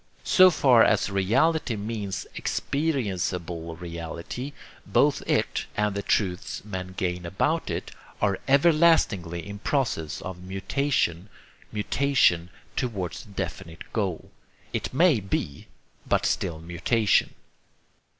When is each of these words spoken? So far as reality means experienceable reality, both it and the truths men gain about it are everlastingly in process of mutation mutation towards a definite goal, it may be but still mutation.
So 0.23 0.49
far 0.49 0.83
as 0.83 1.11
reality 1.11 1.75
means 1.75 2.25
experienceable 2.35 3.79
reality, 3.79 4.53
both 4.83 5.21
it 5.27 5.67
and 5.77 5.93
the 5.93 6.01
truths 6.01 6.65
men 6.65 6.95
gain 6.97 7.23
about 7.23 7.69
it 7.69 7.91
are 8.19 8.39
everlastingly 8.47 9.47
in 9.47 9.59
process 9.59 10.19
of 10.21 10.41
mutation 10.41 11.29
mutation 11.71 12.49
towards 12.75 13.25
a 13.25 13.27
definite 13.27 13.83
goal, 13.93 14.31
it 14.73 14.91
may 14.91 15.19
be 15.19 15.67
but 16.07 16.25
still 16.25 16.57
mutation. 16.57 17.35